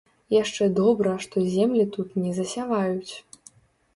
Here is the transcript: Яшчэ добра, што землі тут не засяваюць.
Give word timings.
Яшчэ 0.35 0.67
добра, 0.79 1.11
што 1.25 1.43
землі 1.57 1.85
тут 1.97 2.17
не 2.23 2.31
засяваюць. 2.39 3.13